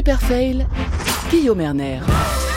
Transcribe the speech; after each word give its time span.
Super 0.00 0.22
Fail, 0.22 0.66
Guillaume 1.30 1.60
Erner. 1.60 2.00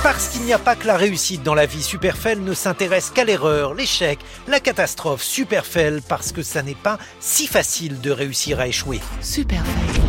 Parce 0.02 0.29
qu'il 0.29 0.44
n'y 0.44 0.54
a 0.54 0.58
pas 0.58 0.78
que 0.78 0.88
la 0.88 0.96
réussite 0.96 1.44
dans 1.44 1.56
la 1.56 1.66
vie, 1.66 1.84
Superfail 1.84 2.40
ne 2.40 2.54
s'intéresse 2.54 3.10
qu'à 3.10 3.26
l'erreur, 3.26 3.74
l'échec, 3.74 4.18
la 4.47 4.62
catastrophe. 4.62 5.22
Superfail 5.22 5.99
parce 6.08 6.31
que 6.31 6.42
ça 6.42 6.63
n'est 6.63 6.74
pas 6.74 6.98
si 7.20 7.46
facile 7.46 7.99
de 7.99 8.12
réussir 8.12 8.62
à 8.62 8.67
échouer. 8.70 9.02
Super 9.20 9.62
Fail. 9.62 10.03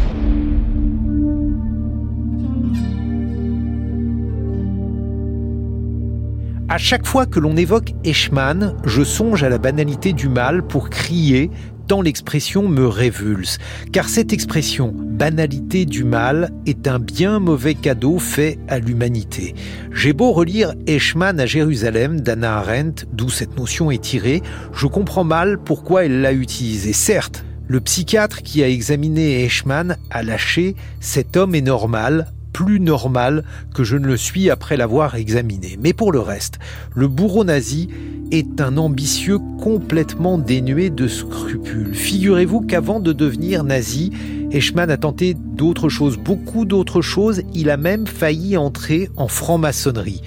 À 6.69 6.79
chaque 6.79 7.07
fois 7.07 7.27
que 7.27 7.41
l'on 7.41 7.57
évoque 7.57 7.95
Eichmann, 8.05 8.77
je 8.85 9.03
songe 9.03 9.43
à 9.43 9.49
la 9.49 9.59
banalité 9.59 10.13
du 10.13 10.29
mal 10.29 10.67
pour 10.67 10.89
crier 10.89 11.51
tant 11.87 12.03
l'expression 12.03 12.69
me 12.69 12.87
révulse, 12.87 13.59
car 13.93 14.09
cette 14.09 14.33
expression 14.33 14.93
banalité 14.95 15.85
du 15.85 16.05
mal 16.05 16.51
est 16.67 16.89
un 16.89 16.99
bien 16.99 17.39
mauvais 17.39 17.75
cadeau 17.75 18.19
fait 18.19 18.59
à 18.69 18.79
l'humanité. 18.79 19.55
J'ai 19.93 20.13
beau 20.13 20.33
relire 20.33 20.75
Eichmann 20.87 21.41
à 21.41 21.47
Jérusalem 21.47 22.21
d'Anna 22.21 22.59
Arendt, 22.59 23.07
d'où 23.13 23.29
cette 23.29 23.57
notion 23.57 23.91
est 23.91 24.03
tirée, 24.03 24.43
je 24.73 24.87
comprends 24.87 25.25
mal 25.25 25.59
pourquoi 25.59 26.05
elle 26.05 26.21
l'a 26.21 26.33
utilisée. 26.33 26.93
Certes, 26.93 27.45
le 27.67 27.81
psychiatre 27.81 28.43
qui 28.43 28.63
a 28.63 28.69
examiné 28.69 29.45
Eichmann 29.45 29.97
a 30.11 30.23
lâché 30.23 30.77
cet 31.01 31.37
homme 31.37 31.55
est 31.55 31.63
normal, 31.63 32.27
plus 32.55 32.81
normal 32.81 33.45
que 33.75 33.85
je 33.85 33.99
ne 33.99 34.07
le 34.07 34.17
suis 34.17 34.49
après 34.49 34.79
l'avoir 34.79 35.17
examiné. 35.17 35.77
Mais 35.83 35.93
pour 35.93 36.13
le 36.13 36.21
reste, 36.21 36.59
le 36.95 37.09
bourreau 37.09 37.45
nazi 37.45 37.89
est 38.31 38.61
un 38.61 38.79
ambitieux 38.79 39.39
complètement 39.61 40.39
dénué 40.39 40.89
de 40.89 41.09
scrupules. 41.09 41.95
Figurez-vous 41.95 42.63
qu'avant 42.63 43.01
de 43.01 43.13
devenir 43.13 43.65
nazi, 43.65 44.13
Eichmann 44.53 44.91
a 44.91 44.97
tenté 44.97 45.35
d'autres 45.35 45.89
choses, 45.89 46.17
beaucoup 46.17 46.65
d'autres 46.65 47.03
choses. 47.03 47.43
Il 47.53 47.69
a 47.69 47.77
même 47.77 48.07
failli 48.07 48.57
entrer 48.57 49.11
en 49.17 49.29
franc-maçonnerie. 49.29 50.23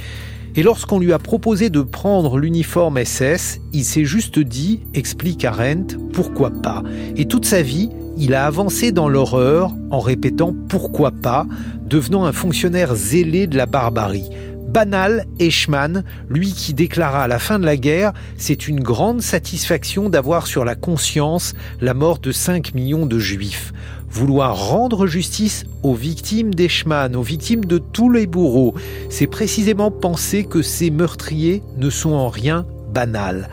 Et 0.58 0.64
lorsqu'on 0.64 1.00
lui 1.00 1.14
a 1.14 1.20
proposé 1.20 1.70
de 1.70 1.82
prendre 1.82 2.40
l'uniforme 2.40 3.04
SS, 3.04 3.60
il 3.74 3.86
s'est 3.86 4.06
juste 4.06 4.40
dit, 4.40 4.82
explique 4.94 5.46
Arendt, 5.46 5.96
pourquoi 6.14 6.50
pas. 6.50 6.84
Et 7.16 7.26
toute 7.26 7.46
sa 7.46 7.62
vie, 7.62 7.90
il 8.18 8.34
a 8.34 8.46
avancé 8.46 8.92
dans 8.92 9.10
l'horreur 9.10 9.72
en 9.92 10.00
répétant 10.00 10.54
pourquoi 10.70 11.12
pas, 11.12 11.46
devenant 11.86 12.26
un 12.26 12.32
fonctionnaire 12.32 12.96
zélé 12.96 13.48
de 13.48 13.58
la 13.58 13.66
barbarie. 13.66 14.30
Banal, 14.68 15.26
Eichmann, 15.40 16.04
lui 16.30 16.52
qui 16.52 16.74
déclara 16.74 17.24
à 17.24 17.28
la 17.28 17.40
fin 17.40 17.58
de 17.58 17.66
la 17.66 17.78
guerre, 17.78 18.14
c'est 18.38 18.68
une 18.68 18.82
grande 18.82 19.22
satisfaction 19.22 20.10
d'avoir 20.10 20.46
sur 20.46 20.66
la 20.66 20.76
conscience 20.76 21.54
la 21.80 21.94
mort 21.94 22.20
de 22.20 22.32
5 22.32 22.74
millions 22.74 23.06
de 23.06 23.18
juifs. 23.18 23.72
Vouloir 24.10 24.70
rendre 24.70 25.08
justice 25.08 25.66
aux 25.84 25.94
victimes 25.94 26.54
d'Eichmann, 26.54 27.16
aux 27.16 27.22
victimes 27.22 27.66
de 27.66 27.78
tous 27.78 28.10
les 28.12 28.28
bourreaux, 28.28 28.74
c'est 29.10 29.28
précisément 29.28 29.90
penser 29.90 30.44
que 30.44 30.62
ces 30.62 30.92
meurtriers 30.92 31.64
ne 31.78 31.90
sont 31.90 32.14
en 32.14 32.30
rien 32.30 32.66
banals. 32.94 33.50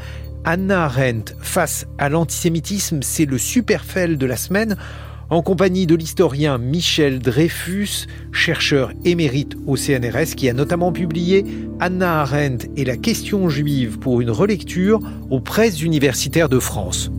Anna 0.47 0.85
Arendt 0.85 1.35
face 1.41 1.87
à 1.97 2.11
l'antisémitisme, 2.11 3.01
c'est 3.03 3.25
le 3.25 3.39
superfell 3.39 4.19
de 4.19 4.27
la 4.27 4.37
semaine 4.37 4.77
en 5.31 5.41
compagnie 5.41 5.87
de 5.87 5.95
l'historien 5.95 6.59
Michel 6.59 7.19
Dreyfus, 7.19 8.07
chercheur 8.31 8.93
émérite 9.07 9.55
au 9.67 9.77
CNRS, 9.77 10.35
qui 10.37 10.51
a 10.51 10.53
notamment 10.53 10.93
publié 10.93 11.47
Anna 11.81 12.21
Arendt 12.21 12.69
et 12.77 12.85
la 12.85 12.99
question 12.99 13.49
juive 13.49 13.99
pour 13.99 14.21
une 14.21 14.31
relecture 14.31 15.01
aux 15.31 15.41
presses 15.41 15.81
universitaires 15.81 16.51
de 16.51 16.59
France. 16.59 17.11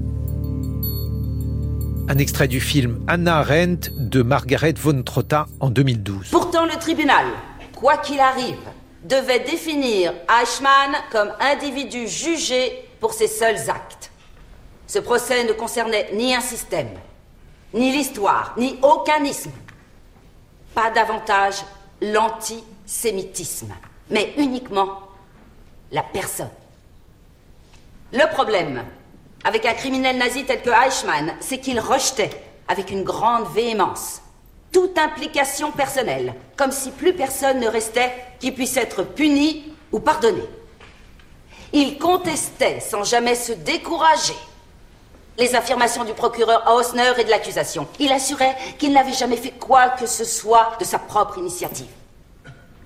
Un 2.08 2.20
extrait 2.20 2.48
du 2.48 2.60
film 2.60 3.04
Anna 3.08 3.38
Arendt 3.40 3.90
de 3.98 4.22
Margaret 4.22 4.76
von 4.78 5.02
Trotta 5.02 5.48
en 5.60 5.72
2012. 5.72 6.30
Pourtant, 6.30 6.66
le 6.66 6.80
tribunal, 6.80 7.26
quoi 7.74 7.98
qu'il 7.98 8.20
arrive, 8.20 8.54
devait 9.04 9.40
définir 9.40 10.14
Eichmann 10.30 10.96
comme 11.12 11.32
individu 11.40 12.08
jugé 12.08 12.85
pour 13.00 13.14
ses 13.14 13.28
seuls 13.28 13.70
actes. 13.70 14.12
Ce 14.88 15.00
procès 15.00 15.44
ne 15.44 15.54
concernait 15.54 16.10
ni 16.14 16.34
un 16.36 16.42
système, 16.42 16.92
ni 17.74 17.92
l'histoire, 17.92 18.54
ni 18.58 18.80
aucun 18.82 19.24
isme. 19.24 19.52
Pas 20.74 20.92
davantage 20.92 21.64
l'antisémitisme, 22.02 23.74
mais 24.10 24.34
uniquement 24.38 25.00
la 25.92 26.04
personne. 26.04 26.50
Le 28.14 28.30
problème 28.32 28.84
avec 29.44 29.66
un 29.66 29.74
criminel 29.74 30.18
nazi 30.18 30.44
tel 30.44 30.62
que 30.62 30.70
Eichmann, 30.70 31.36
c'est 31.40 31.60
qu'il 31.60 31.80
rejetait 31.80 32.32
avec 32.68 32.90
une 32.90 33.04
grande 33.04 33.48
véhémence 33.54 34.22
toute 34.72 34.98
implication 34.98 35.72
personnelle, 35.72 36.34
comme 36.58 36.72
si 36.72 36.92
plus 36.92 37.14
personne 37.14 37.60
ne 37.60 37.68
restait 37.68 38.12
qui 38.40 38.52
puisse 38.52 38.76
être 38.76 39.04
puni 39.04 39.72
ou 39.92 40.00
pardonné. 40.00 40.42
Il 41.74 41.98
contestait 41.98 42.80
sans 42.80 43.04
jamais 43.04 43.36
se 43.36 43.52
décourager 43.52 44.36
les 45.38 45.56
affirmations 45.56 46.06
du 46.06 46.14
procureur 46.14 46.64
Hausner 46.74 47.12
et 47.18 47.24
de 47.24 47.30
l'accusation. 47.30 47.88
Il 48.00 48.12
assurait 48.12 48.56
qu'il 48.78 48.94
n'avait 48.94 49.14
jamais 49.14 49.38
fait 49.38 49.52
quoi 49.52 49.90
que 49.90 50.06
ce 50.06 50.24
soit 50.24 50.78
de 50.80 50.86
sa 50.86 51.00
propre 51.00 51.38
initiative. 51.38 51.90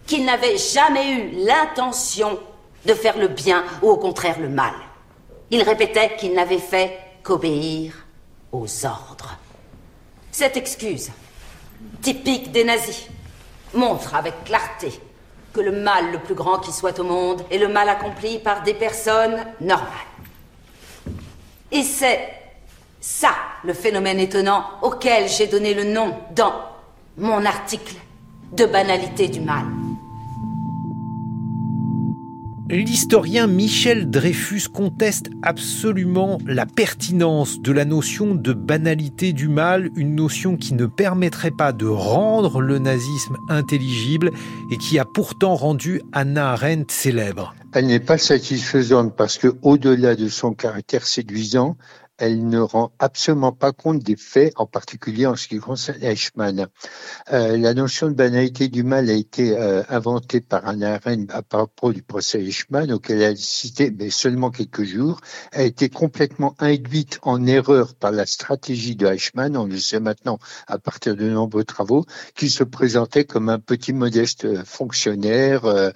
Qu'il 0.08 0.26
n'avait 0.26 0.58
jamais 0.58 1.12
eu 1.12 1.46
l'intention 1.46 2.40
de 2.86 2.94
faire 2.94 3.18
le 3.18 3.28
bien 3.28 3.64
ou 3.82 3.90
au 3.90 3.98
contraire 3.98 4.40
le 4.40 4.50
mal. 4.50 4.74
Il 5.52 5.62
répétait 5.62 6.16
qu'il 6.16 6.34
n'avait 6.34 6.58
fait 6.58 6.98
qu'obéir 7.24 7.94
aux 8.52 8.86
ordres. 8.86 9.38
Cette 10.32 10.58
excuse, 10.58 11.12
typique 12.02 12.52
des 12.52 12.64
nazis, 12.64 13.08
montre 13.74 14.16
avec 14.16 14.44
clarté 14.46 15.00
que 15.54 15.62
le 15.62 15.72
mal 15.72 16.12
le 16.12 16.20
plus 16.20 16.36
grand 16.36 16.60
qui 16.60 16.72
soit 16.72 17.00
au 17.00 17.04
monde 17.04 17.44
est 17.50 17.58
le 17.58 17.68
mal 17.68 17.90
accompli 17.90 18.40
par 18.40 18.64
des 18.64 18.74
personnes 18.74 19.46
normales. 19.62 19.88
Et 21.72 21.84
c'est 21.84 22.20
ça, 23.00 23.32
le 23.64 23.74
phénomène 23.74 24.20
étonnant 24.20 24.64
auquel 24.82 25.28
j'ai 25.30 25.48
donné 25.48 25.74
le 25.74 25.84
nom 25.84 26.16
dans 26.36 26.54
mon 27.18 27.46
article 27.46 27.96
de 28.52 28.66
banalité 28.66 29.28
du 29.28 29.42
mal. 29.42 29.66
L'historien 32.72 33.48
Michel 33.48 34.12
Dreyfus 34.12 34.68
conteste 34.72 35.32
absolument 35.42 36.38
la 36.46 36.68
pertinence 36.68 37.60
de 37.60 37.72
la 37.72 37.84
notion 37.84 38.36
de 38.36 38.54
banalité 38.54 39.34
du 39.34 39.48
mal, 39.48 39.90
une 39.96 40.14
notion 40.14 40.56
qui 40.56 40.76
ne 40.76 40.86
permettrait 40.86 41.50
pas 41.50 41.72
de 41.72 41.88
rendre 41.88 42.62
le 42.62 42.78
nazisme 42.78 43.38
intelligible 43.50 44.30
et 44.72 44.78
qui 44.78 45.00
a 45.00 45.06
pourtant 45.06 45.56
rendu 45.56 46.04
Anna 46.12 46.52
Arendt 46.52 46.94
célèbre. 46.94 47.56
Elle 47.74 47.88
n'est 47.88 48.00
pas 48.00 48.20
satisfaisante 48.20 49.16
parce 49.16 49.40
que, 49.40 49.48
au-delà 49.64 50.16
de 50.16 50.28
son 50.28 50.54
caractère 50.54 51.08
séduisant, 51.08 51.76
elle 52.20 52.48
ne 52.48 52.60
rend 52.60 52.92
absolument 53.00 53.52
pas 53.52 53.72
compte 53.72 54.00
des 54.00 54.16
faits, 54.16 54.54
en 54.58 54.66
particulier 54.66 55.26
en 55.26 55.36
ce 55.36 55.48
qui 55.48 55.58
concerne 55.58 56.04
Eichmann. 56.04 56.68
Euh, 57.32 57.58
la 57.58 57.74
notion 57.74 58.08
de 58.08 58.14
banalité 58.14 58.68
du 58.68 58.84
mal 58.84 59.10
a 59.10 59.14
été 59.14 59.58
euh, 59.58 59.84
inventée 59.90 60.42
par 60.42 60.68
Anna 60.68 60.96
Arendt 60.96 61.34
à 61.34 61.42
propos 61.42 61.94
du 61.94 62.04
procès 62.04 62.42
Eichmann, 62.44 62.92
auquel 62.92 63.22
elle 63.22 63.34
a 63.34 63.36
cité 63.36 63.92
mais 63.98 64.10
seulement 64.10 64.52
quelques 64.52 64.84
jours, 64.84 65.22
a 65.54 65.64
été 65.64 65.90
complètement 65.90 66.56
induite 66.60 67.20
en 67.22 67.46
erreur 67.46 67.96
par 67.96 68.12
la 68.12 68.26
stratégie 68.26 68.96
de 68.96 69.08
Eichmann, 69.08 69.56
on 69.58 69.66
le 69.66 69.78
sait 69.78 70.00
maintenant 70.00 70.40
à 70.68 70.78
partir 70.78 71.16
de 71.16 71.30
nombreux 71.30 71.64
travaux, 71.64 72.06
qui 72.36 72.50
se 72.50 72.64
présentait 72.64 73.24
comme 73.24 73.50
un 73.50 73.60
petit 73.60 73.94
modeste 73.94 74.64
fonctionnaire 74.66 75.66
euh, 75.66 75.92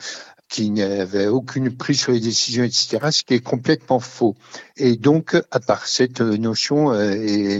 qui 0.53 0.69
n'avait 0.69 1.25
aucune 1.25 1.75
prise 1.75 2.01
sur 2.01 2.11
les 2.11 2.19
décisions, 2.19 2.63
etc., 2.63 2.99
ce 3.09 3.23
qui 3.23 3.33
est 3.33 3.39
complètement 3.39 3.99
faux. 3.99 4.35
Et 4.77 4.97
donc, 4.97 5.35
à 5.49 5.59
part 5.59 5.87
cette 5.87 6.21
notion, 6.21 6.93
euh, 6.93 7.15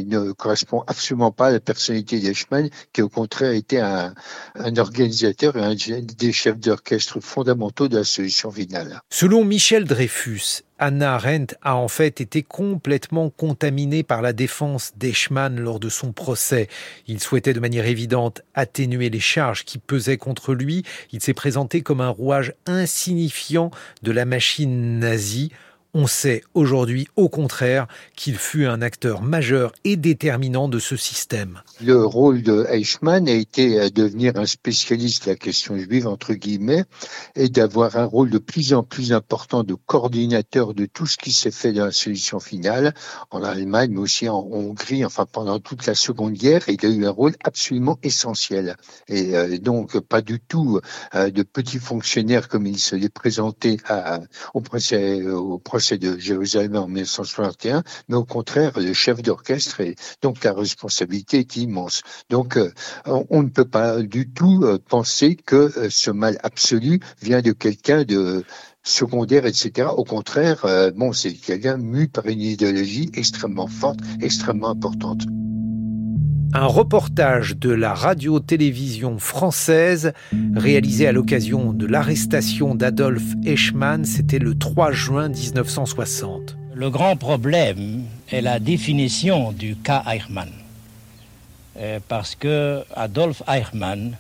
ne 0.06 0.32
correspond 0.32 0.84
absolument 0.86 1.32
pas 1.32 1.48
à 1.48 1.52
la 1.52 1.60
personnalité 1.60 2.20
d'Eichmann, 2.20 2.70
qui 2.94 3.02
au 3.02 3.10
contraire 3.10 3.54
était 3.54 3.80
un, 3.80 4.14
un 4.54 4.78
organisateur 4.78 5.58
et 5.58 5.62
un 5.62 5.74
des 5.74 6.32
chefs 6.32 6.60
d'orchestre 6.60 7.20
fondamentaux 7.20 7.88
de 7.88 7.98
la 7.98 8.04
solution 8.04 8.52
finale. 8.52 9.02
Selon 9.10 9.44
Michel 9.44 9.86
Dreyfus, 9.86 10.62
Anna 10.80 11.16
Arendt 11.16 11.56
a 11.62 11.76
en 11.76 11.88
fait 11.88 12.20
été 12.20 12.44
complètement 12.44 13.30
contaminée 13.30 14.04
par 14.04 14.22
la 14.22 14.34
défense 14.34 14.94
d'Eichmann 14.98 15.60
lors 15.60 15.80
de 15.80 15.90
son 15.90 16.12
procès. 16.12 16.68
Il 17.08 17.20
souhaitait 17.20 17.54
de 17.54 17.60
manière 17.60 17.86
évidente 17.86 18.42
atténuer 18.54 19.10
les 19.10 19.20
charges 19.20 19.66
qui 19.66 19.78
pesaient 19.78 20.18
contre 20.18 20.54
lui. 20.54 20.84
Il 21.12 21.22
s'est 21.22 21.34
présenté 21.34 21.82
comme 21.82 22.02
un 22.02 22.10
rouage 22.10 22.54
insignifiant 22.66 23.72
de 24.02 24.12
la 24.12 24.26
machine 24.26 25.00
nazie 25.00 25.52
On 25.96 26.08
sait 26.08 26.42
aujourd'hui 26.56 27.08
au 27.16 27.30
contraire 27.30 27.86
qu'il 28.16 28.38
fut 28.38 28.66
un 28.66 28.82
acteur 28.82 29.22
majeur 29.22 29.74
et 29.84 29.96
déterminant 29.96 30.68
de 30.68 30.80
ce 30.80 30.98
système. 30.98 31.62
Le 31.84 32.04
rôle 32.04 32.42
de 32.42 32.66
Eichmann 32.68 33.30
a 33.30 33.34
été 33.34 33.80
de 33.80 33.90
devenir 33.90 34.36
un 34.38 34.48
spécialiste 34.48 35.26
de 35.26 35.30
la 35.30 35.36
question 35.36 35.78
juive, 35.78 36.08
entre 36.08 36.34
guillemets, 36.34 36.86
et 37.36 37.48
d'avoir 37.48 37.96
un 37.96 38.06
rôle 38.06 38.32
de 38.32 38.40
plus 38.40 38.74
en 38.74 38.82
plus 38.82 39.14
important 39.14 39.64
de 39.64 39.76
coordinateur 39.76 40.74
de 40.74 40.88
tout 40.88 41.06
ce 41.06 41.16
qui 41.16 41.32
s'est 41.32 41.52
fait 41.52 41.74
dans 41.74 41.86
la 41.86 41.92
solution 41.92 42.40
finale, 42.40 42.96
en 43.30 43.44
Allemagne, 43.44 43.92
mais 43.92 44.00
aussi 44.00 44.28
en 44.28 44.40
Hongrie, 44.40 45.06
enfin 45.06 45.28
pendant 45.32 45.60
toute 45.60 45.86
la 45.86 45.94
Seconde 45.94 46.34
Guerre, 46.34 46.64
il 46.70 46.84
a 46.84 46.90
eu 46.90 47.06
un 47.06 47.12
rôle 47.12 47.36
absolument 47.44 48.00
essentiel. 48.02 48.78
Et 49.10 49.36
euh, 49.36 49.60
donc, 49.60 50.00
pas 50.00 50.24
du 50.24 50.40
tout 50.40 50.80
euh, 51.14 51.30
de 51.30 51.44
petit 51.44 51.78
fonctionnaire 51.78 52.48
comme 52.48 52.66
il 52.66 52.80
se 52.80 52.96
l'est 52.96 53.14
présenté 53.14 53.78
à, 53.88 54.22
au, 54.56 54.62
procès, 54.62 55.22
au 55.28 55.60
procès 55.60 55.83
de 55.92 56.18
Jérusalem 56.18 56.76
en 56.76 56.88
1961, 56.88 57.84
mais 58.08 58.16
au 58.16 58.26
contraire, 58.26 58.80
le 58.80 58.94
chef 58.94 59.22
d'orchestre 59.22 59.82
et 59.82 59.96
donc 60.22 60.44
la 60.44 60.54
responsabilité 60.54 61.40
est 61.40 61.56
immense. 61.58 62.02
Donc, 62.30 62.58
euh, 62.58 62.72
on 63.06 63.44
ne 63.44 63.50
peut 63.50 63.66
pas 63.66 64.02
du 64.02 64.30
tout 64.30 64.66
penser 64.88 65.36
que 65.36 65.90
ce 65.90 66.12
mal 66.12 66.38
absolu 66.44 67.00
vient 67.22 67.42
de 67.42 67.52
quelqu'un 67.52 68.04
de 68.04 68.44
secondaire, 68.84 69.46
etc. 69.46 69.90
Au 69.96 70.04
contraire, 70.04 70.66
bon, 70.96 71.14
c'est 71.14 71.34
quelqu'un 71.34 71.78
mu 71.78 72.08
par 72.08 72.26
une 72.28 72.42
idéologie 72.42 73.10
extrêmement 73.14 73.68
forte, 73.68 74.00
extrêmement 74.22 74.70
importante 74.70 75.24
un 76.54 76.66
reportage 76.66 77.56
de 77.58 77.70
la 77.70 77.94
radio-télévision 77.94 79.20
française 79.20 80.14
réalisé 80.56 81.08
à 81.08 81.12
l'occasion 81.12 81.74
de 81.74 81.86
l'arrestation 81.86 82.76
d'Adolf 82.76 83.24
Eichmann, 83.46 84.06
c'était 84.06 84.40
le 84.40 84.56
3 84.58 84.92
juin 84.92 85.30
1960. 85.30 86.58
Le 86.76 86.90
grand 86.90 87.16
problème 87.16 88.04
est 88.32 88.42
la 88.42 88.60
définition 88.60 89.52
du 89.52 89.76
cas 89.76 90.04
Eichmann. 90.12 90.50
Euh, 91.78 92.00
parce 92.08 92.36
que 92.36 92.84
Adolf 92.96 93.42
Eichmann 93.48 94.16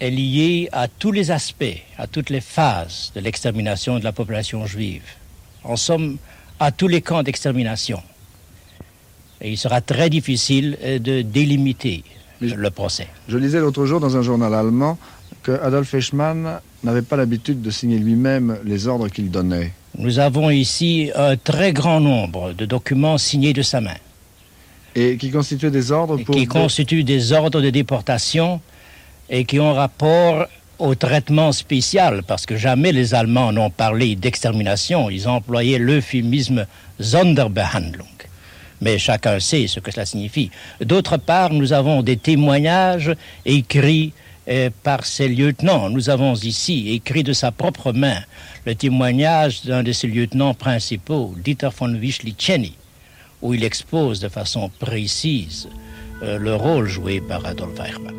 est 0.00 0.10
lié 0.10 0.68
à 0.72 0.88
tous 0.88 1.12
les 1.12 1.30
aspects, 1.30 1.82
à 1.96 2.06
toutes 2.06 2.30
les 2.30 2.40
phases 2.40 3.12
de 3.14 3.20
l'extermination 3.20 3.98
de 3.98 4.04
la 4.04 4.12
population 4.12 4.66
juive. 4.66 5.04
En 5.64 5.76
somme, 5.76 6.18
à 6.60 6.72
tous 6.72 6.88
les 6.88 7.02
camps 7.02 7.22
d'extermination. 7.22 8.02
Et 9.40 9.50
il 9.50 9.56
sera 9.56 9.80
très 9.80 10.10
difficile 10.10 10.76
euh, 10.82 10.98
de 10.98 11.22
délimiter 11.22 12.04
le 12.40 12.70
procès. 12.70 13.08
Je 13.28 13.36
lisais 13.36 13.60
l'autre 13.60 13.84
jour 13.86 14.00
dans 14.00 14.16
un 14.16 14.22
journal 14.22 14.54
allemand 14.54 14.98
que 15.42 15.52
Adolf 15.62 15.92
Eichmann 15.94 16.60
n'avait 16.84 17.02
pas 17.02 17.16
l'habitude 17.16 17.62
de 17.62 17.70
signer 17.70 17.98
lui-même 17.98 18.58
les 18.64 18.86
ordres 18.86 19.08
qu'il 19.08 19.30
donnait. 19.30 19.72
Nous 19.96 20.18
avons 20.18 20.50
ici 20.50 21.10
un 21.16 21.36
très 21.36 21.72
grand 21.72 22.00
nombre 22.00 22.52
de 22.52 22.64
documents 22.64 23.18
signés 23.18 23.52
de 23.52 23.62
sa 23.62 23.80
main. 23.80 23.96
Et 24.94 25.16
qui 25.16 25.30
constituent 25.30 25.70
des 25.70 25.90
ordres 25.90 26.16
pour... 26.18 26.34
Qui 26.34 26.46
constituent 26.46 27.04
des 27.04 27.32
ordres 27.32 27.60
de 27.60 27.70
déportation 27.70 28.60
et 29.30 29.44
qui 29.44 29.58
ont 29.60 29.74
rapport 29.74 30.46
au 30.78 30.94
traitement 30.94 31.50
spécial, 31.52 32.22
parce 32.22 32.46
que 32.46 32.56
jamais 32.56 32.92
les 32.92 33.14
Allemands 33.14 33.52
n'ont 33.52 33.70
parlé 33.70 34.14
d'extermination, 34.14 35.10
ils 35.10 35.28
ont 35.28 35.32
employé 35.32 35.78
l'euphémisme 35.78 36.66
Sonderbehandlung 37.00 38.06
mais 38.80 38.98
chacun 38.98 39.40
sait 39.40 39.66
ce 39.66 39.80
que 39.80 39.90
cela 39.90 40.06
signifie. 40.06 40.50
D'autre 40.80 41.16
part, 41.16 41.52
nous 41.52 41.72
avons 41.72 42.02
des 42.02 42.16
témoignages 42.16 43.14
écrits 43.44 44.12
euh, 44.48 44.70
par 44.82 45.04
ses 45.04 45.28
lieutenants. 45.28 45.90
Nous 45.90 46.10
avons 46.10 46.34
ici 46.34 46.90
écrit 46.92 47.22
de 47.22 47.32
sa 47.32 47.52
propre 47.52 47.92
main 47.92 48.20
le 48.64 48.74
témoignage 48.74 49.64
d'un 49.64 49.82
de 49.82 49.92
ses 49.92 50.06
lieutenants 50.06 50.54
principaux, 50.54 51.34
Dieter 51.36 51.70
von 51.78 51.94
Wischlicheny, 51.94 52.74
où 53.42 53.54
il 53.54 53.64
expose 53.64 54.20
de 54.20 54.28
façon 54.28 54.70
précise 54.78 55.68
euh, 56.22 56.38
le 56.38 56.54
rôle 56.54 56.86
joué 56.88 57.20
par 57.20 57.44
Adolf 57.46 57.78
Eichmann. 57.80 58.14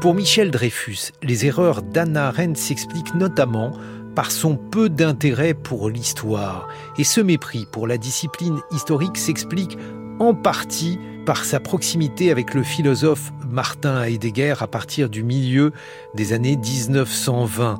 Pour 0.00 0.14
Michel 0.14 0.50
Dreyfus, 0.50 1.12
les 1.22 1.46
erreurs 1.46 1.82
d'Anna 1.82 2.28
Arendt 2.28 2.60
s'expliquent 2.60 3.14
notamment 3.14 3.72
par 4.16 4.32
son 4.32 4.56
peu 4.56 4.88
d'intérêt 4.88 5.54
pour 5.54 5.90
l'histoire. 5.90 6.68
Et 6.98 7.04
ce 7.04 7.20
mépris 7.20 7.66
pour 7.70 7.86
la 7.86 7.98
discipline 7.98 8.58
historique 8.72 9.18
s'explique 9.18 9.78
en 10.18 10.34
partie 10.34 10.98
par 11.26 11.44
sa 11.44 11.60
proximité 11.60 12.30
avec 12.30 12.54
le 12.54 12.62
philosophe 12.62 13.30
Martin 13.48 14.02
Heidegger 14.02 14.54
à 14.60 14.66
partir 14.66 15.10
du 15.10 15.22
milieu 15.22 15.72
des 16.14 16.32
années 16.32 16.56
1920. 16.56 17.78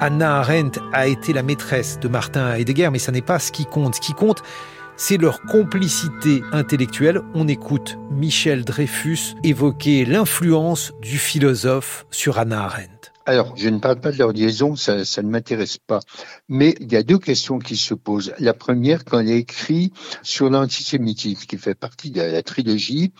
Anna 0.00 0.38
Arendt 0.38 0.80
a 0.92 1.06
été 1.06 1.32
la 1.32 1.42
maîtresse 1.42 2.00
de 2.00 2.08
Martin 2.08 2.54
Heidegger, 2.54 2.88
mais 2.90 2.98
ça 2.98 3.12
n'est 3.12 3.20
pas 3.22 3.38
ce 3.38 3.52
qui 3.52 3.66
compte. 3.66 3.94
Ce 3.94 4.00
qui 4.00 4.14
compte, 4.14 4.42
c'est 4.96 5.18
leur 5.18 5.42
complicité 5.42 6.42
intellectuelle. 6.52 7.22
On 7.34 7.46
écoute 7.46 7.96
Michel 8.10 8.64
Dreyfus 8.64 9.36
évoquer 9.44 10.04
l'influence 10.04 10.92
du 11.00 11.18
philosophe 11.18 12.06
sur 12.10 12.38
Anna 12.38 12.64
Arendt. 12.64 13.12
Alors, 13.30 13.56
je 13.56 13.68
ne 13.68 13.78
parle 13.78 14.00
pas 14.00 14.10
de 14.10 14.18
leur 14.18 14.32
liaison, 14.32 14.74
ça, 14.74 14.96
ne 14.96 15.28
m'intéresse 15.28 15.78
pas. 15.78 16.00
Mais 16.48 16.74
il 16.80 16.92
y 16.92 16.96
a 16.96 17.04
deux 17.04 17.16
questions 17.16 17.60
qui 17.60 17.76
se 17.76 17.94
posent. 17.94 18.34
La 18.40 18.54
première, 18.54 19.04
quand 19.04 19.20
elle 19.20 19.30
écrit 19.30 19.92
sur 20.24 20.50
l'antisémitisme, 20.50 21.46
qui 21.46 21.56
fait 21.56 21.76
partie 21.76 22.10
de 22.10 22.20
la 22.20 22.42
trilogie, 22.42 23.12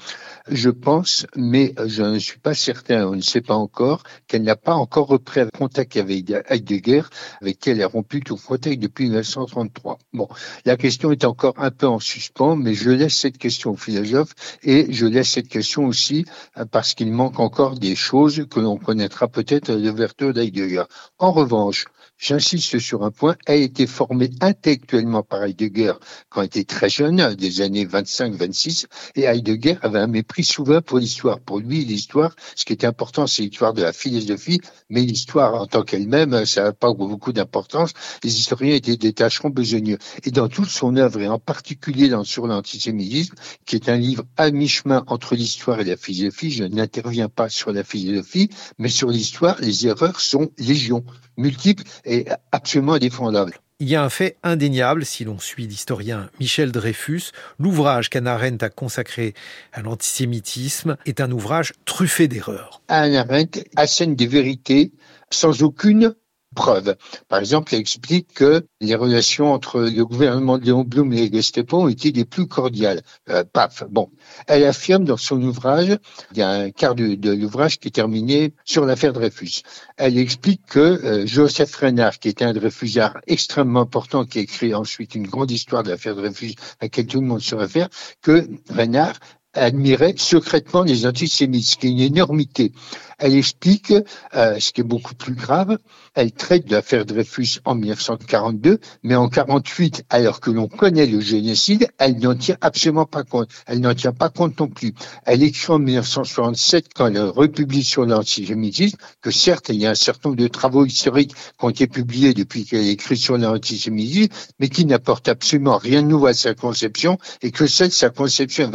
je 0.51 0.71
pense, 0.71 1.27
mais 1.37 1.75
je 1.87 2.03
ne 2.03 2.19
suis 2.19 2.39
pas 2.39 2.55
certain, 2.55 3.07
on 3.07 3.17
ne 3.17 3.21
sait 3.21 3.41
pas 3.41 3.55
encore, 3.55 4.03
qu'elle 4.27 4.43
n'a 4.43 4.57
pas 4.57 4.75
encore 4.75 5.07
repris 5.07 5.41
contact 5.57 5.97
avec 5.97 6.33
Heidegger, 6.49 7.03
avec 7.41 7.59
qui 7.59 7.71
elle 7.71 7.83
a 7.83 7.87
rompu 7.87 8.21
tout 8.21 8.37
contact 8.37 8.81
depuis 8.81 9.05
1933. 9.05 9.99
Bon, 10.13 10.29
la 10.65 10.77
question 10.77 11.13
est 11.13 11.25
encore 11.25 11.55
un 11.57 11.71
peu 11.71 11.87
en 11.87 11.99
suspens, 11.99 12.57
mais 12.57 12.75
je 12.75 12.91
laisse 12.91 13.17
cette 13.17 13.39
question 13.39 13.73
au 13.73 13.77
philosophe 13.77 14.35
et 14.63 14.93
je 14.93 15.07
laisse 15.07 15.31
cette 15.31 15.49
question 15.49 15.87
aussi 15.87 16.25
euh, 16.57 16.65
parce 16.65 16.95
qu'il 16.95 17.13
manque 17.13 17.39
encore 17.39 17.79
des 17.79 17.95
choses 17.95 18.47
que 18.51 18.61
l'on 18.61 18.77
connaîtra 18.77 19.29
peut-être 19.29 19.71
d'Heidegger. 19.71 20.85
En 21.19 21.33
revanche, 21.33 21.87
J'insiste 22.21 22.79
sur 22.79 23.03
un 23.03 23.11
point, 23.11 23.35
a 23.47 23.55
été 23.55 23.87
formé 23.87 24.29
intellectuellement 24.43 25.23
par 25.23 25.43
Heidegger 25.43 25.95
quand 26.29 26.43
il 26.43 26.47
était 26.47 26.65
très 26.65 26.91
jeune, 26.91 27.35
des 27.35 27.63
années 27.63 27.87
25-26, 27.87 28.85
et 29.17 29.23
Heidegger 29.23 29.79
avait 29.81 30.01
un 30.01 30.07
mépris 30.07 30.45
souvent 30.45 30.83
pour 30.83 30.99
l'histoire. 30.99 31.41
Pour 31.41 31.61
lui, 31.61 31.83
l'histoire, 31.83 32.37
ce 32.55 32.67
qui 32.67 32.75
était 32.75 32.87
important, 32.87 33.27
c'est 33.27 33.43
l'histoire 33.43 33.73
de 33.73 33.81
la 33.81 33.95
philosophie, 33.95 34.61
mais 34.91 35.01
l'histoire 35.01 35.55
en 35.55 35.67
tant 35.67 35.83
qu'elle-même, 35.83 36.45
ça 36.45 36.65
n'a 36.65 36.73
pas 36.75 36.93
beaucoup 36.93 37.33
d'importance. 37.33 37.95
Les 38.23 38.39
historiens 38.39 38.75
étaient 38.75 38.99
des 38.99 39.15
tâcherons 39.15 39.49
besogneux. 39.49 39.97
Et 40.25 40.31
dans 40.31 40.49
toute 40.49 40.69
son 40.69 40.97
œuvre, 40.97 41.23
et 41.23 41.29
en 41.29 41.39
particulier 41.39 42.11
dans 42.11 42.25
Sur 42.25 42.47
l'antisémitisme, 42.47 43.35
qui 43.65 43.77
est 43.77 43.89
un 43.89 43.97
livre 43.97 44.25
à 44.37 44.51
mi-chemin 44.51 45.05
entre 45.07 45.35
l'histoire 45.35 45.81
et 45.81 45.85
la 45.85 45.97
philosophie, 45.97 46.51
je 46.51 46.65
n'interviens 46.65 47.31
pas 47.31 47.49
sur 47.49 47.73
la 47.73 47.83
philosophie, 47.83 48.51
mais 48.77 48.91
sur 48.91 49.09
l'histoire, 49.09 49.59
les 49.61 49.87
erreurs 49.87 50.21
sont 50.21 50.51
légion, 50.59 51.03
multiples 51.39 51.85
est 52.11 52.29
absolument 52.53 52.95
indéfendable. 52.95 53.55
Il 53.83 53.89
y 53.89 53.97
a 53.97 54.05
un 54.05 54.11
fait 54.11 54.37
indéniable, 54.43 55.07
si 55.07 55.25
l'on 55.25 55.39
suit 55.39 55.67
l'historien 55.67 56.29
Michel 56.39 56.71
Dreyfus, 56.71 57.33
l'ouvrage 57.59 58.11
qu'Anna 58.11 58.35
Arendt 58.35 58.63
a 58.63 58.69
consacré 58.69 59.33
à 59.73 59.81
l'antisémitisme 59.81 60.99
est 61.07 61.23
un 61.23 61.31
ouvrage 61.31 61.73
truffé 61.87 62.29
d'erreurs. 62.29 62.83
Anna 62.89 63.21
Arendt 63.21 63.65
assène 63.77 64.17
des 64.17 64.27
vérités 64.27 64.93
sans 65.31 65.63
aucune 65.63 66.15
preuve. 66.55 66.97
Par 67.29 67.39
exemple, 67.39 67.75
elle 67.75 67.81
explique 67.81 68.35
que 68.35 68.67
les 68.81 68.95
relations 68.95 69.53
entre 69.53 69.81
le 69.81 70.05
gouvernement 70.05 70.59
de 70.59 70.65
Léon 70.65 70.83
Blum 70.83 71.13
et 71.13 71.29
les 71.29 71.33
Gestapo 71.33 71.83
ont 71.83 71.89
été 71.89 72.13
des 72.13 72.25
plus 72.25 72.47
cordiales. 72.47 73.03
Euh, 73.29 73.45
paf. 73.45 73.85
Bon. 73.89 74.11
Elle 74.47 74.65
affirme 74.65 75.05
dans 75.05 75.17
son 75.17 75.41
ouvrage, 75.43 75.97
il 76.33 76.39
y 76.39 76.43
a 76.43 76.51
un 76.51 76.71
quart 76.71 76.95
de, 76.95 77.31
l'ouvrage 77.33 77.79
qui 77.79 77.89
est 77.89 77.93
terminé 77.93 78.53
sur 78.65 78.85
l'affaire 78.85 79.13
Dreyfus. 79.13 79.63
Elle 79.97 80.19
explique 80.19 80.63
que 80.67 80.79
euh, 80.79 81.27
Joseph 81.27 81.75
Renard, 81.77 82.19
qui 82.19 82.29
était 82.29 82.45
un 82.45 82.53
Dreyfusard 82.53 83.19
extrêmement 83.27 83.83
important, 83.83 84.25
qui 84.25 84.39
a 84.39 84.43
écrit 84.43 84.75
ensuite 84.75 85.15
une 85.15 85.27
grande 85.27 85.51
histoire 85.51 85.83
de 85.83 85.91
l'affaire 85.91 86.17
Dreyfus 86.17 86.55
à 86.81 86.87
laquelle 86.87 87.07
tout 87.07 87.21
le 87.21 87.27
monde 87.27 87.41
se 87.41 87.55
réfère, 87.55 87.89
que 88.23 88.49
Renard 88.71 89.15
admirait 89.55 90.15
secrètement 90.17 90.83
les 90.83 91.07
antisémites, 91.07 91.65
ce 91.65 91.77
qui 91.77 91.89
est 91.89 91.91
une 91.91 92.01
énormité. 92.01 92.73
Elle 93.19 93.35
explique, 93.35 93.93
euh, 94.35 94.59
ce 94.61 94.73
qui 94.73 94.81
est 94.81 94.85
beaucoup 94.85 95.15
plus 95.15 95.35
grave, 95.35 95.79
elle 96.15 96.33
traite 96.33 96.67
de 96.67 96.73
l'affaire 96.73 97.05
Dreyfus 97.05 97.61
en 97.65 97.75
1942, 97.75 98.79
mais 99.03 99.15
en 99.15 99.29
48, 99.29 100.05
alors 100.11 100.41
que 100.41 100.51
l'on 100.51 100.69
connaît 100.69 101.07
le 101.07 101.21
génocide, 101.21 101.89
elle 101.99 102.19
n'en 102.19 102.35
tient 102.35 102.57
absolument 102.61 103.07
pas 103.07 103.25
compte. 103.25 103.49
Elle 103.67 103.81
n'en 103.81 103.95
tient 103.95 104.13
pas 104.13 104.29
compte 104.29 104.59
non 104.59 104.69
plus. 104.69 104.95
Elle 105.25 105.43
écrit 105.43 105.73
en 105.73 105.79
1967, 105.79 106.87
quand 106.95 107.07
elle 107.07 107.21
republie 107.23 107.83
sur 107.83 108.05
l'antisémitisme, 108.07 108.97
que 109.21 109.31
certes, 109.31 109.69
il 109.69 109.77
y 109.77 109.87
a 109.87 109.91
un 109.91 109.95
certain 109.95 110.31
nombre 110.31 110.41
de 110.41 110.49
travaux 110.49 110.85
historiques 110.85 111.35
qui 111.35 111.65
ont 111.65 111.71
été 111.71 111.87
publiés 111.87 112.35
depuis 112.35 112.65
qu'elle 112.65 112.89
écrit 112.89 113.17
sur 113.17 113.39
l'antisémitisme, 113.39 114.33
mais 114.59 114.69
qui 114.69 114.85
n'apportent 114.85 115.29
absolument 115.29 115.79
rien 115.79 116.03
de 116.03 116.09
nouveau 116.09 116.27
à 116.27 116.35
sa 116.35 116.55
conception, 116.55 117.19
et 117.43 117.51
que 117.51 117.67
seule 117.67 117.91
sa 117.91 118.11
conception 118.11 118.71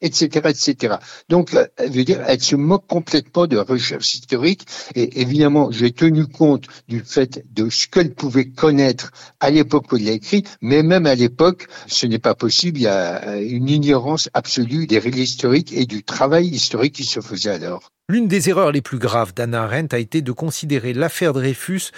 etc 0.00 0.20
etc., 0.20 0.48
etc. 0.48 0.94
Donc, 1.28 1.54
euh, 1.54 1.66
elle 1.76 1.90
veut 1.90 2.04
dire, 2.04 2.22
elle 2.26 2.40
se 2.40 2.56
moque 2.56 2.86
complètement 2.86 3.46
de 3.46 3.56
la 3.56 3.62
recherche 3.62 4.14
historique. 4.14 4.66
Et 4.94 5.20
évidemment, 5.20 5.70
j'ai 5.70 5.92
tenu 5.92 6.26
compte 6.26 6.66
du 6.90 7.00
fait 7.00 7.42
de 7.54 7.70
ce 7.70 7.86
qu'elle 7.86 8.12
pouvait 8.12 8.48
connaître 8.48 9.12
à 9.38 9.50
l'époque 9.50 9.90
où 9.92 9.96
elle 9.96 10.08
a 10.08 10.12
écrit, 10.12 10.42
mais 10.60 10.82
même 10.82 11.06
à 11.06 11.14
l'époque, 11.14 11.68
ce 11.86 12.06
n'est 12.06 12.18
pas 12.18 12.34
possible. 12.34 12.78
Il 12.78 12.82
y 12.82 12.88
a 12.88 13.38
une 13.38 13.68
ignorance 13.68 14.28
absolue 14.34 14.86
des 14.86 14.98
règles 14.98 15.20
historiques 15.20 15.72
et 15.72 15.86
du 15.86 16.02
travail 16.02 16.48
historique 16.48 16.96
qui 16.96 17.04
se 17.04 17.20
faisait 17.20 17.50
alors. 17.50 17.90
L'une 18.08 18.26
des 18.26 18.50
erreurs 18.50 18.72
les 18.72 18.82
plus 18.82 18.98
graves 18.98 19.32
d'Anna 19.34 19.62
Arendt 19.62 19.94
a 19.94 20.00
été 20.00 20.20
de 20.20 20.32
considérer 20.32 20.92
l'affaire 20.92 21.32
Dreyfus 21.32 21.92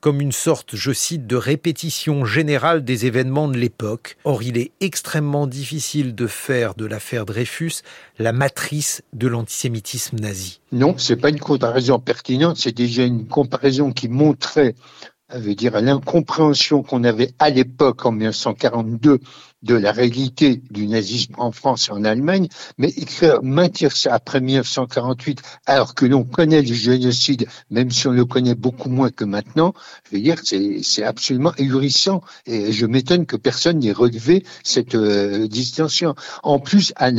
comme 0.00 0.20
une 0.20 0.32
sorte, 0.32 0.76
je 0.76 0.92
cite, 0.92 1.26
de 1.26 1.36
répétition 1.36 2.24
générale 2.24 2.84
des 2.84 3.06
événements 3.06 3.48
de 3.48 3.56
l'époque. 3.56 4.16
Or, 4.24 4.42
il 4.42 4.56
est 4.56 4.72
extrêmement 4.80 5.46
difficile 5.46 6.14
de 6.14 6.26
faire 6.26 6.74
de 6.74 6.84
l'affaire 6.84 7.26
Dreyfus 7.26 7.82
la 8.18 8.32
matrice 8.32 9.02
de 9.12 9.28
l'antisémitisme 9.28 10.18
nazi. 10.18 10.60
Non, 10.72 10.94
c'est 10.96 11.16
pas 11.16 11.30
une 11.30 11.40
comparaison 11.40 11.98
pertinente, 11.98 12.56
c'est 12.56 12.76
déjà 12.76 13.04
une 13.04 13.26
comparaison 13.26 13.92
qui 13.92 14.08
montrait 14.08 14.74
veut 15.36 15.54
dire 15.54 15.78
l'incompréhension 15.80 16.82
qu'on 16.82 17.04
avait 17.04 17.32
à 17.38 17.50
l'époque 17.50 18.06
en 18.06 18.12
1942 18.12 19.20
de 19.62 19.74
la 19.74 19.92
réalité 19.92 20.62
du 20.70 20.86
nazisme 20.86 21.34
en 21.38 21.52
France 21.52 21.88
et 21.88 21.92
en 21.92 22.04
Allemagne, 22.04 22.48
mais 22.78 22.88
écrire, 22.90 23.42
maintenir 23.42 23.96
ça 23.96 24.14
après 24.14 24.40
1948, 24.40 25.42
alors 25.66 25.94
que 25.94 26.06
l'on 26.06 26.24
connaît 26.24 26.62
le 26.62 26.74
génocide, 26.74 27.46
même 27.70 27.90
si 27.90 28.06
on 28.06 28.12
le 28.12 28.24
connaît 28.24 28.54
beaucoup 28.54 28.88
moins 28.88 29.10
que 29.10 29.24
maintenant, 29.24 29.74
je 30.04 30.16
veux 30.16 30.22
dire, 30.22 30.36
c'est 30.44 31.02
absolument 31.02 31.52
ahurissant. 31.58 32.22
Et 32.46 32.72
je 32.72 32.86
m'étonne 32.86 33.26
que 33.26 33.36
personne 33.36 33.78
n'ait 33.78 33.92
relevé 33.92 34.44
cette 34.62 34.94
euh, 34.94 35.48
distinction. 35.48 36.14
En 36.42 36.58
plus, 36.58 36.92
Anne 36.96 37.16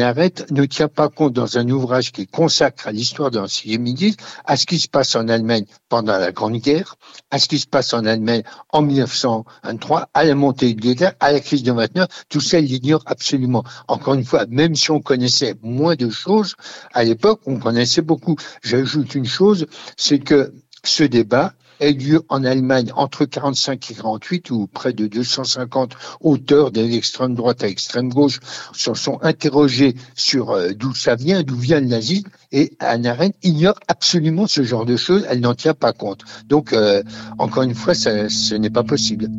ne 0.51 0.65
tient 0.65 0.87
pas 0.87 1.09
compte 1.09 1.33
dans 1.33 1.57
un 1.57 1.67
ouvrage 1.69 2.11
qui 2.11 2.25
consacre 2.25 2.87
à 2.87 2.91
l'histoire 2.91 3.31
de 3.31 3.39
l'antisémitisme 3.39 4.17
à 4.45 4.57
ce 4.57 4.65
qui 4.65 4.79
se 4.79 4.87
passe 4.87 5.15
en 5.15 5.27
Allemagne 5.27 5.65
pendant 5.89 6.17
la 6.17 6.31
Grande 6.31 6.57
Guerre, 6.57 6.95
à 7.31 7.39
ce 7.39 7.47
qui 7.47 7.59
se 7.59 7.67
passe 7.67 7.93
en 7.93 8.05
Allemagne 8.05 8.43
en 8.71 8.81
1923, 8.81 10.09
à 10.13 10.23
la 10.23 10.35
montée 10.35 10.73
de 10.73 10.81
l'État, 10.81 11.15
à 11.19 11.31
la 11.31 11.39
crise 11.39 11.63
de 11.63 11.71
29, 11.71 12.07
tout 12.29 12.41
ça, 12.41 12.59
il 12.59 12.65
l'ignore 12.65 13.03
absolument. 13.05 13.63
Encore 13.87 14.13
une 14.13 14.23
fois, 14.23 14.45
même 14.47 14.75
si 14.75 14.91
on 14.91 15.01
connaissait 15.01 15.55
moins 15.61 15.95
de 15.95 16.09
choses, 16.09 16.55
à 16.93 17.03
l'époque, 17.03 17.41
on 17.45 17.57
connaissait 17.59 18.01
beaucoup. 18.01 18.35
J'ajoute 18.63 19.15
une 19.15 19.25
chose, 19.25 19.65
c'est 19.97 20.19
que 20.19 20.53
ce 20.83 21.03
débat 21.03 21.53
a 21.79 21.87
eu 21.87 21.93
lieu 21.93 22.21
en 22.29 22.43
Allemagne 22.43 22.91
entre 22.95 23.25
45 23.25 23.91
et 23.91 23.93
48, 23.95 24.51
où 24.51 24.67
près 24.67 24.93
de 24.93 25.07
250 25.07 25.95
auteurs 26.21 26.71
de 26.71 26.81
l'extrême 26.81 27.35
droite 27.35 27.63
à 27.63 27.67
l'extrême 27.67 28.09
gauche 28.09 28.39
se 28.73 28.93
sont 28.93 29.19
interrogés 29.21 29.95
sur 30.15 30.51
euh, 30.51 30.71
d'où 30.73 30.93
ça 30.93 31.15
vient, 31.15 31.43
d'où 31.43 31.55
vient 31.55 31.79
le 31.79 31.87
nazisme, 31.87 32.29
et 32.51 32.73
Anna 32.79 33.11
Arendt 33.11 33.37
ignore 33.43 33.79
absolument 33.87 34.47
ce 34.47 34.63
genre 34.63 34.85
de 34.85 34.97
choses, 34.97 35.25
elle 35.29 35.39
n'en 35.39 35.55
tient 35.55 35.73
pas 35.73 35.93
compte. 35.93 36.21
Donc, 36.47 36.73
euh, 36.73 37.01
encore 37.37 37.63
une 37.63 37.75
fois, 37.75 37.93
ça, 37.93 38.29
ce 38.29 38.55
n'est 38.55 38.69
pas 38.69 38.83
possible. 38.83 39.29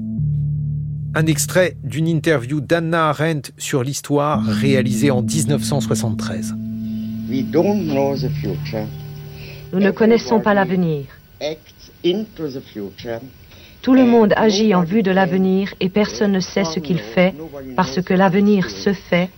Un 1.13 1.27
extrait 1.27 1.75
d'une 1.83 2.07
interview 2.07 2.61
d'Anna 2.61 3.09
Arendt 3.09 3.51
sur 3.59 3.83
l'histoire 3.83 4.45
réalisée 4.45 5.11
en 5.11 5.23
1973. 5.23 6.55
Nous 9.73 9.81
ne 9.81 9.91
connaissons 9.91 10.39
pas 10.39 10.55
l'avenir. 10.55 11.07
Tout 13.83 13.95
le 13.95 14.05
monde 14.05 14.35
agit 14.37 14.73
en 14.73 14.83
vue 14.83 15.03
de 15.03 15.11
l'avenir 15.11 15.75
et 15.81 15.89
personne 15.89 16.31
ne 16.31 16.41
sait 16.41 16.65
ce 16.65 16.79
qu'il 16.79 16.99
fait 16.99 17.35
parce 17.75 18.01
que 18.03 18.15
l'avenir 18.15 18.71
se 18.71 18.93
fait. 18.93 19.31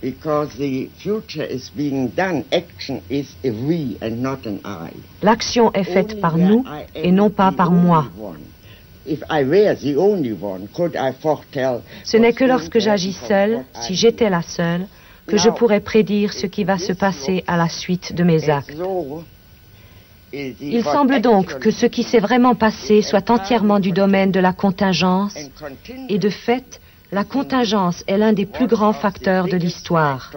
L'action 5.23 5.73
est 5.73 5.83
faite 5.83 6.21
par 6.21 6.37
nous 6.37 6.65
et 6.93 7.11
non 7.11 7.29
pas 7.31 7.51
par 7.51 7.71
moi. 7.71 8.05
Ce 12.03 12.17
n'est 12.17 12.33
que 12.33 12.45
lorsque 12.45 12.79
j'agis 12.79 13.13
seul, 13.13 13.63
si 13.81 13.95
j'étais 13.95 14.29
la 14.29 14.41
seule, 14.41 14.87
que 15.27 15.37
je 15.37 15.49
pourrais 15.49 15.79
prédire 15.79 16.33
ce 16.33 16.47
qui 16.47 16.63
va 16.63 16.77
se 16.77 16.93
passer 16.93 17.43
à 17.47 17.57
la 17.57 17.69
suite 17.69 18.13
de 18.13 18.23
mes 18.23 18.49
actes. 18.49 18.75
Il 20.33 20.83
semble 20.83 21.21
donc 21.21 21.59
que 21.59 21.69
ce 21.71 21.85
qui 21.85 22.03
s'est 22.03 22.19
vraiment 22.19 22.55
passé 22.55 23.01
soit 23.01 23.29
entièrement 23.29 23.79
du 23.79 23.91
domaine 23.91 24.31
de 24.31 24.39
la 24.39 24.53
contingence, 24.53 25.35
et 26.09 26.17
de 26.17 26.29
fait, 26.29 26.79
la 27.11 27.23
contingence 27.23 28.03
est 28.07 28.17
l'un 28.17 28.33
des 28.33 28.47
plus 28.47 28.67
grands 28.67 28.93
facteurs 28.93 29.47
de 29.47 29.57
l'histoire. 29.57 30.31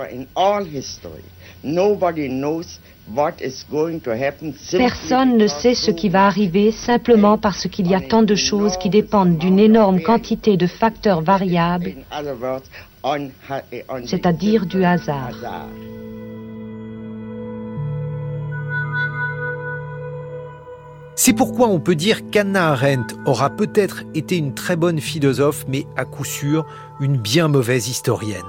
Personne 4.72 5.36
ne 5.36 5.46
sait 5.46 5.74
ce 5.74 5.90
qui 5.92 6.08
va 6.08 6.26
arriver 6.26 6.72
simplement 6.72 7.38
parce 7.38 7.68
qu'il 7.68 7.86
y 7.88 7.94
a 7.94 8.00
tant 8.00 8.22
de 8.22 8.34
choses 8.34 8.76
qui 8.78 8.90
dépendent 8.90 9.38
d'une 9.38 9.60
énorme 9.60 10.00
quantité 10.00 10.56
de 10.56 10.66
facteurs 10.66 11.22
variables, 11.22 11.94
c'est-à-dire 14.04 14.66
du 14.66 14.84
hasard. 14.84 15.36
C'est 21.14 21.32
pourquoi 21.32 21.68
on 21.68 21.80
peut 21.80 21.94
dire 21.94 22.28
qu'Anna 22.30 22.72
Arendt 22.72 23.14
aura 23.24 23.50
peut-être 23.50 24.02
été 24.14 24.36
une 24.36 24.52
très 24.52 24.76
bonne 24.76 25.00
philosophe, 25.00 25.64
mais 25.68 25.86
à 25.96 26.04
coup 26.04 26.24
sûr 26.24 26.66
une 27.00 27.16
bien 27.16 27.48
mauvaise 27.48 27.88
historienne 27.88 28.44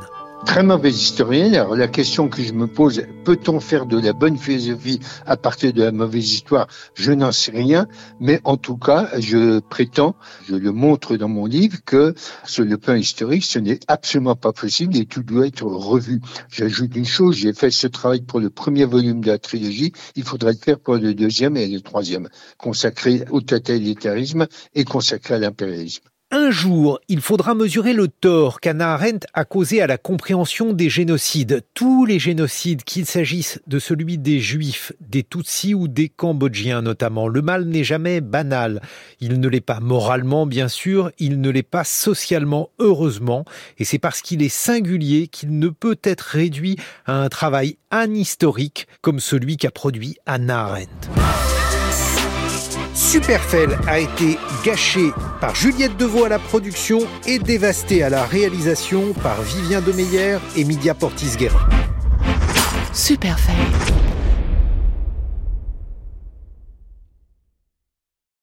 très 0.46 0.64
mauvaise 0.64 1.02
historienne. 1.02 1.56
Alors 1.56 1.76
la 1.76 1.88
question 1.88 2.30
que 2.30 2.42
je 2.42 2.54
me 2.54 2.68
pose, 2.68 3.04
peut-on 3.26 3.60
faire 3.60 3.86
de 3.86 4.00
la 4.00 4.14
bonne 4.14 4.38
philosophie 4.38 5.00
à 5.26 5.38
partir 5.38 5.74
de 5.74 5.84
la 5.84 5.92
mauvaise 5.92 6.32
histoire? 6.32 6.68
Je 6.94 7.12
n'en 7.12 7.32
sais 7.32 7.52
rien, 7.52 7.88
mais 8.20 8.40
en 8.44 8.58
tout 8.58 8.78
cas, 8.78 9.10
je 9.20 9.60
prétends, 9.60 10.16
je 10.48 10.56
le 10.56 10.72
montre 10.72 11.18
dans 11.18 11.30
mon 11.30 11.46
livre, 11.46 11.78
que 11.86 12.14
sur 12.44 12.64
le 12.64 12.78
plan 12.78 12.96
historique, 12.96 13.46
ce 13.46 13.60
n'est 13.60 13.80
absolument 13.88 14.36
pas 14.36 14.54
possible 14.54 14.96
et 14.98 15.06
tout 15.06 15.24
doit 15.24 15.48
être 15.48 15.64
revu. 15.64 16.22
J'ajoute 16.50 16.96
une 16.96 17.06
chose, 17.06 17.36
j'ai 17.36 17.54
fait 17.54 17.72
ce 17.72 17.88
travail 17.88 18.22
pour 18.22 18.40
le 18.40 18.50
premier 18.50 18.86
volume 18.86 19.22
de 19.22 19.32
la 19.32 19.40
trilogie, 19.40 19.92
il 20.16 20.24
faudrait 20.24 20.54
le 20.54 20.58
faire 20.58 20.80
pour 20.80 20.96
le 20.96 21.14
deuxième 21.14 21.58
et 21.58 21.68
le 21.68 21.82
troisième, 21.82 22.30
consacré 22.58 23.24
au 23.32 23.42
totalitarisme 23.42 24.48
et 24.76 24.84
consacré 24.84 25.36
à 25.36 25.40
l'impérialisme. 25.40 26.04
Un 26.30 26.52
jour, 26.52 27.00
il 27.08 27.22
faudra 27.22 27.56
mesurer 27.56 27.94
le 27.94 28.10
tort 28.10 28.60
qu'Anna 28.60 28.96
Arendt 28.96 29.26
a 29.34 29.46
causé 29.46 29.82
à 29.82 29.88
la 29.88 29.98
compréhension 29.98 30.74
des 30.74 30.90
génocides. 30.90 31.64
Tous 31.74 32.06
les 32.06 32.20
génocides, 32.20 32.84
qu'il 32.84 33.06
s'agisse 33.06 33.62
de 33.66 33.80
celui 33.80 34.18
des 34.18 34.42
Juifs, 34.42 34.92
des 35.00 35.24
Tutsis 35.24 35.74
ou 35.74 35.88
des 35.88 36.10
Cambodgiens 36.10 36.82
notamment, 36.82 37.30
le 37.30 37.42
mal 37.42 37.64
n'est 37.64 37.86
jamais 37.86 38.20
banal. 38.20 38.82
Il 39.22 39.40
ne 39.40 39.48
l'est 39.48 39.62
pas 39.62 39.80
moralement, 39.80 40.46
bien 40.46 40.68
sûr, 40.68 41.12
il 41.18 41.40
ne 41.40 41.50
l'est 41.50 41.64
pas 41.64 41.86
socialement, 41.86 42.72
heureusement, 42.78 43.46
et 43.78 43.86
c'est 43.86 43.98
parce 43.98 44.22
qu'il 44.22 44.44
est 44.44 44.50
singulier 44.50 45.30
qu'il 45.30 45.58
ne 45.58 45.70
peut 45.70 46.00
être 46.04 46.24
réduit 46.24 46.76
à 47.06 47.14
un 47.14 47.30
travail 47.30 47.78
anhistorique 47.90 48.88
comme 49.00 49.22
celui 49.22 49.56
qu'a 49.56 49.72
produit 49.72 50.18
Anna 50.26 50.66
Arendt. 50.66 51.47
Superfell 53.18 53.76
a 53.88 53.98
été 53.98 54.38
gâché 54.64 55.10
par 55.42 55.56
Juliette 55.56 55.98
Deveau 55.98 56.26
à 56.26 56.30
la 56.30 56.38
production 56.38 57.00
et 57.26 57.40
dévasté 57.40 58.04
à 58.04 58.12
la 58.12 58.24
réalisation 58.24 59.14
par 59.24 59.42
Vivien 59.42 59.82
Demeyer 59.82 60.38
et 60.56 60.64
Media 60.64 60.94
Portis-Guérin. 60.94 61.68
Superfell. 62.94 64.07